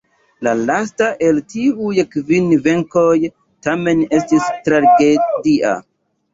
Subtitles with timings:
[0.45, 3.13] La lasta el tiuj kvin venkoj
[3.69, 5.79] tamen estis tragedia.